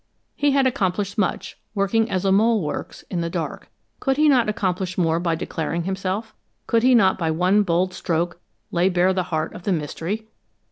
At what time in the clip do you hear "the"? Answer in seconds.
3.21-3.29, 9.13-9.21, 9.61-9.71